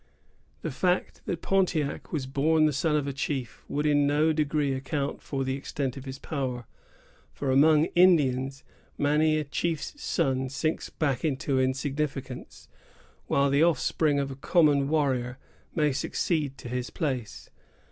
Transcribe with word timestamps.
The 0.63 0.71
fact 0.71 1.21
that 1.27 1.43
Pontiac 1.43 2.11
was 2.11 2.25
born 2.25 2.65
the 2.65 2.73
son 2.73 2.95
of 2.95 3.05
a 3.05 3.13
chief 3.13 3.63
would 3.67 3.85
in 3.85 4.07
no 4.07 4.33
degree 4.33 4.73
account 4.73 5.21
for 5.21 5.43
the 5.43 5.53
extent 5.53 5.95
of 5.95 6.05
his 6.05 6.17
power; 6.17 6.65
for, 7.31 7.51
among 7.51 7.85
Indians, 7.93 8.63
many 8.97 9.37
a 9.37 9.43
chief's 9.43 10.01
son 10.01 10.49
sinks 10.49 10.89
back 10.89 11.23
into 11.23 11.59
insignificance, 11.61 12.67
while 13.27 13.51
the 13.51 13.61
offspring 13.61 14.19
of 14.19 14.31
a 14.31 14.35
common 14.35 14.89
warrior 14.89 15.37
may 15.75 15.91
succeed 15.91 16.57
to 16.57 16.67
his 16.67 16.89
place. 16.89 17.51